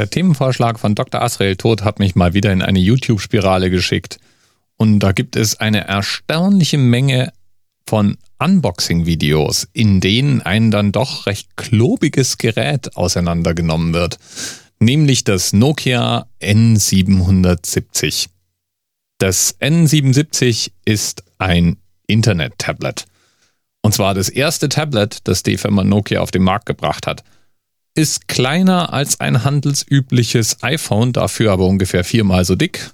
Der 0.00 0.08
Themenvorschlag 0.08 0.80
von 0.80 0.94
Dr. 0.94 1.20
Asrael 1.20 1.56
Tod 1.56 1.84
hat 1.84 1.98
mich 1.98 2.14
mal 2.14 2.32
wieder 2.32 2.50
in 2.54 2.62
eine 2.62 2.78
YouTube-Spirale 2.78 3.68
geschickt. 3.68 4.18
Und 4.78 5.00
da 5.00 5.12
gibt 5.12 5.36
es 5.36 5.60
eine 5.60 5.86
erstaunliche 5.86 6.78
Menge 6.78 7.34
von 7.86 8.16
Unboxing-Videos, 8.38 9.68
in 9.74 10.00
denen 10.00 10.40
ein 10.40 10.70
dann 10.70 10.90
doch 10.90 11.26
recht 11.26 11.54
klobiges 11.58 12.38
Gerät 12.38 12.96
auseinandergenommen 12.96 13.92
wird, 13.92 14.18
nämlich 14.78 15.24
das 15.24 15.52
Nokia 15.52 16.26
N770. 16.40 18.28
Das 19.18 19.60
N770 19.60 20.70
ist 20.86 21.24
ein 21.36 21.76
Internet-Tablet. 22.06 23.04
Und 23.82 23.92
zwar 23.92 24.14
das 24.14 24.30
erste 24.30 24.70
Tablet, 24.70 25.28
das 25.28 25.42
die 25.42 25.58
Firma 25.58 25.84
Nokia 25.84 26.22
auf 26.22 26.30
den 26.30 26.42
Markt 26.42 26.64
gebracht 26.64 27.06
hat. 27.06 27.22
Ist 27.94 28.28
kleiner 28.28 28.92
als 28.92 29.20
ein 29.20 29.44
handelsübliches 29.44 30.62
iPhone, 30.62 31.12
dafür 31.12 31.52
aber 31.52 31.66
ungefähr 31.66 32.04
viermal 32.04 32.44
so 32.44 32.54
dick. 32.54 32.90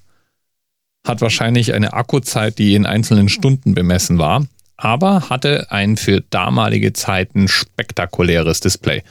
Hat 1.07 1.21
wahrscheinlich 1.21 1.75
eine 1.75 1.93
Akkuzeit, 1.93 2.59
die 2.59 2.75
in 2.75 2.87
einzelnen 2.87 3.29
Stunden 3.29 3.75
bemessen 3.75 4.19
war, 4.19 4.47
aber 4.77 5.29
hatte 5.29 5.71
ein 5.71 5.97
für 5.97 6.23
damalige 6.23 6.93
Zeiten 6.93 7.47
spektakuläres 7.47 8.61
Display. 8.61 9.03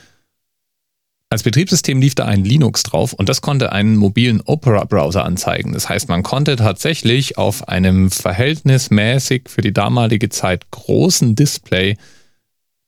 Als 1.28 1.42
Betriebssystem 1.42 2.00
lief 2.00 2.14
da 2.14 2.24
ein 2.24 2.44
Linux 2.44 2.84
drauf 2.84 3.12
und 3.12 3.28
das 3.28 3.40
konnte 3.40 3.72
einen 3.72 3.96
mobilen 3.96 4.40
Opera-Browser 4.42 5.24
anzeigen. 5.24 5.72
Das 5.72 5.88
heißt, 5.88 6.08
man 6.08 6.22
konnte 6.22 6.54
tatsächlich 6.54 7.36
auf 7.36 7.68
einem 7.68 8.12
verhältnismäßig 8.12 9.48
für 9.48 9.60
die 9.60 9.72
damalige 9.72 10.28
Zeit 10.28 10.70
großen 10.70 11.34
Display, 11.34 11.96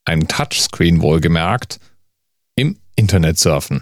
einem 0.05 0.27
Touchscreen 0.29 1.01
wohlgemerkt, 1.01 1.79
Internet 2.99 3.39
surfen. 3.39 3.81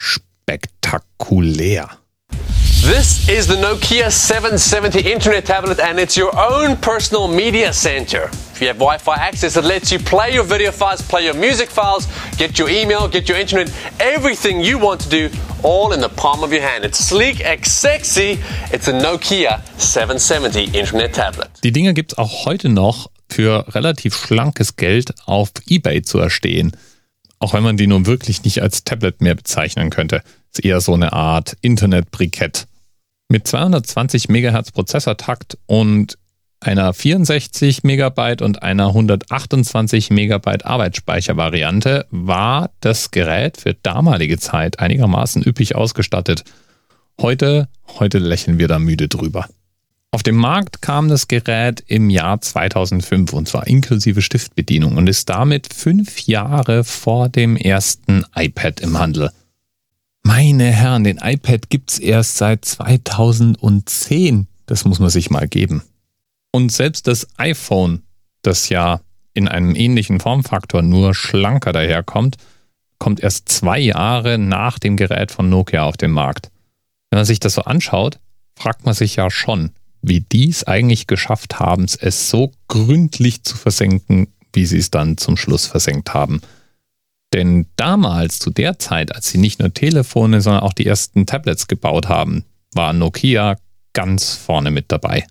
Spektakulär. 0.00 1.88
This 2.82 3.28
is 3.28 3.46
the 3.46 3.54
Nokia 3.54 4.10
770 4.10 5.08
Internet 5.12 5.46
tablet 5.46 5.78
and 5.78 6.00
it's 6.00 6.16
your 6.16 6.32
own 6.34 6.76
personal 6.78 7.28
media 7.28 7.72
center. 7.72 8.28
If 8.52 8.60
you 8.60 8.66
have 8.66 8.78
Wi-Fi 8.80 9.14
access 9.14 9.54
that 9.54 9.64
lets 9.64 9.92
you 9.92 10.00
play 10.00 10.34
your 10.34 10.42
video 10.42 10.72
files, 10.72 11.00
play 11.02 11.24
your 11.24 11.36
music 11.36 11.70
files, 11.70 12.08
get 12.36 12.58
your 12.58 12.68
email, 12.68 13.06
get 13.06 13.28
your 13.28 13.38
internet, 13.38 13.70
everything 14.00 14.60
you 14.60 14.78
want 14.78 15.00
to 15.02 15.08
do 15.08 15.30
all 15.62 15.92
in 15.92 16.00
the 16.00 16.08
palm 16.08 16.42
of 16.42 16.52
your 16.52 16.62
hand. 16.62 16.84
It's 16.84 16.98
sleek 16.98 17.40
and 17.46 17.64
sexy. 17.64 18.40
It's 18.72 18.88
a 18.88 18.92
Nokia 18.92 19.62
770 19.78 20.74
Internet 20.76 21.14
tablet. 21.14 21.50
Die 21.62 21.70
Dinger 21.70 21.92
gibt's 21.92 22.18
auch 22.18 22.46
heute 22.46 22.68
noch 22.68 23.08
für 23.30 23.64
relativ 23.72 24.16
schlankes 24.16 24.74
Geld 24.74 25.14
auf 25.26 25.52
eBay 25.68 26.02
zu 26.02 26.18
erstehen. 26.18 26.72
Auch 27.42 27.54
wenn 27.54 27.64
man 27.64 27.76
die 27.76 27.88
nun 27.88 28.06
wirklich 28.06 28.44
nicht 28.44 28.62
als 28.62 28.84
Tablet 28.84 29.20
mehr 29.20 29.34
bezeichnen 29.34 29.90
könnte. 29.90 30.22
Ist 30.52 30.64
eher 30.64 30.80
so 30.80 30.94
eine 30.94 31.12
Art 31.12 31.56
Internet-Brikett. 31.60 32.68
Mit 33.28 33.48
220 33.48 34.28
MHz 34.28 34.70
Prozessortakt 34.70 35.58
und 35.66 36.18
einer 36.60 36.94
64 36.94 37.82
MB 37.82 38.42
und 38.42 38.62
einer 38.62 38.86
128 38.86 40.12
MB 40.12 40.64
Arbeitsspeichervariante 40.64 42.06
war 42.12 42.70
das 42.78 43.10
Gerät 43.10 43.56
für 43.56 43.74
damalige 43.74 44.38
Zeit 44.38 44.78
einigermaßen 44.78 45.42
üppig 45.42 45.74
ausgestattet. 45.74 46.44
Heute, 47.20 47.68
heute 47.98 48.18
lächeln 48.18 48.60
wir 48.60 48.68
da 48.68 48.78
müde 48.78 49.08
drüber. 49.08 49.48
Auf 50.14 50.22
den 50.22 50.36
Markt 50.36 50.82
kam 50.82 51.08
das 51.08 51.26
Gerät 51.26 51.82
im 51.86 52.10
Jahr 52.10 52.38
2005 52.38 53.32
und 53.32 53.48
zwar 53.48 53.66
inklusive 53.66 54.20
Stiftbedienung 54.20 54.98
und 54.98 55.08
ist 55.08 55.30
damit 55.30 55.72
fünf 55.72 56.26
Jahre 56.26 56.84
vor 56.84 57.30
dem 57.30 57.56
ersten 57.56 58.26
iPad 58.34 58.80
im 58.80 58.98
Handel. 58.98 59.30
Meine 60.22 60.64
Herren, 60.70 61.04
den 61.04 61.16
iPad 61.16 61.70
gibt's 61.70 61.98
erst 61.98 62.36
seit 62.36 62.66
2010. 62.66 64.48
Das 64.66 64.84
muss 64.84 64.98
man 64.98 65.08
sich 65.08 65.30
mal 65.30 65.48
geben. 65.48 65.82
Und 66.52 66.70
selbst 66.70 67.06
das 67.06 67.26
iPhone, 67.38 68.02
das 68.42 68.68
ja 68.68 69.00
in 69.32 69.48
einem 69.48 69.74
ähnlichen 69.74 70.20
Formfaktor 70.20 70.82
nur 70.82 71.14
schlanker 71.14 71.72
daherkommt, 71.72 72.36
kommt 72.98 73.20
erst 73.20 73.48
zwei 73.48 73.78
Jahre 73.78 74.36
nach 74.36 74.78
dem 74.78 74.98
Gerät 74.98 75.32
von 75.32 75.48
Nokia 75.48 75.84
auf 75.84 75.96
den 75.96 76.10
Markt. 76.10 76.50
Wenn 77.10 77.18
man 77.18 77.24
sich 77.24 77.40
das 77.40 77.54
so 77.54 77.62
anschaut, 77.62 78.20
fragt 78.56 78.84
man 78.84 78.94
sich 78.94 79.16
ja 79.16 79.30
schon, 79.30 79.72
wie 80.02 80.20
die 80.20 80.50
es 80.50 80.64
eigentlich 80.64 81.06
geschafft 81.06 81.60
haben, 81.60 81.86
es 82.00 82.28
so 82.28 82.52
gründlich 82.68 83.44
zu 83.44 83.56
versenken, 83.56 84.28
wie 84.52 84.66
sie 84.66 84.78
es 84.78 84.90
dann 84.90 85.16
zum 85.16 85.36
Schluss 85.36 85.66
versenkt 85.66 86.12
haben. 86.12 86.40
Denn 87.32 87.66
damals, 87.76 88.38
zu 88.38 88.50
der 88.50 88.78
Zeit, 88.78 89.14
als 89.14 89.30
sie 89.30 89.38
nicht 89.38 89.60
nur 89.60 89.72
Telefone, 89.72 90.40
sondern 90.42 90.64
auch 90.64 90.74
die 90.74 90.86
ersten 90.86 91.24
Tablets 91.24 91.68
gebaut 91.68 92.08
haben, 92.08 92.44
war 92.74 92.92
Nokia 92.92 93.56
ganz 93.94 94.34
vorne 94.34 94.70
mit 94.70 94.92
dabei. 94.92 95.26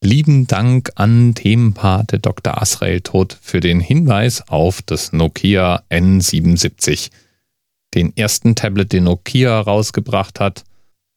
Lieben 0.00 0.46
Dank 0.46 0.92
an 0.94 1.34
Themenpate 1.34 2.20
Dr. 2.20 2.62
Asrael 2.62 3.00
Tod 3.00 3.36
für 3.42 3.58
den 3.60 3.80
Hinweis 3.80 4.48
auf 4.48 4.80
das 4.80 5.12
Nokia 5.12 5.82
N77, 5.90 7.10
den 7.94 8.16
ersten 8.16 8.54
Tablet, 8.54 8.92
den 8.92 9.04
Nokia 9.04 9.60
rausgebracht 9.60 10.38
hat 10.38 10.64